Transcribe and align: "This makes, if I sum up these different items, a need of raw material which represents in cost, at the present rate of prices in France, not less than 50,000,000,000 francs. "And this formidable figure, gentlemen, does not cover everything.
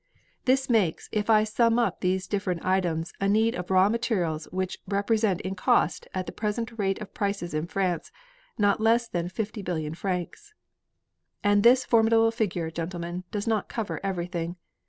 "This 0.45 0.67
makes, 0.67 1.09
if 1.11 1.29
I 1.29 1.43
sum 1.43 1.77
up 1.77 1.99
these 2.01 2.25
different 2.25 2.65
items, 2.65 3.13
a 3.21 3.29
need 3.29 3.53
of 3.53 3.69
raw 3.69 3.87
material 3.87 4.39
which 4.49 4.79
represents 4.87 5.43
in 5.43 5.53
cost, 5.53 6.07
at 6.11 6.25
the 6.25 6.31
present 6.31 6.71
rate 6.79 6.99
of 6.99 7.13
prices 7.13 7.53
in 7.53 7.67
France, 7.67 8.11
not 8.57 8.81
less 8.81 9.07
than 9.07 9.27
50,000,000,000 9.29 9.95
francs. 9.95 10.55
"And 11.43 11.61
this 11.61 11.85
formidable 11.85 12.31
figure, 12.31 12.71
gentlemen, 12.71 13.25
does 13.29 13.45
not 13.45 13.69
cover 13.69 13.99
everything. 14.03 14.55